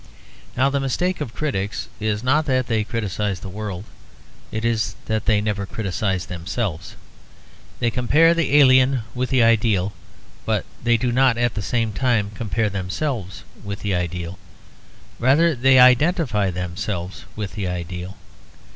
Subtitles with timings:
[0.57, 3.83] Now the mistake of critics is not that they criticise the world;
[4.51, 6.95] it is that they never criticise themselves.
[7.79, 9.93] They compare the alien with the ideal;
[10.43, 14.39] but they do not at the same time compare themselves with the ideal;
[15.19, 18.17] rather they identify themselves with the ideal.